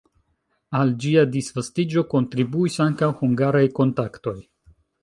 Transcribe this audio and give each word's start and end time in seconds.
Al 0.79 0.93
ĝia 1.03 1.25
disvastiĝo 1.35 2.05
kontribuis 2.17 2.81
ankaŭ 2.89 3.13
hungaraj 3.23 3.65
kontaktoj. 3.83 4.39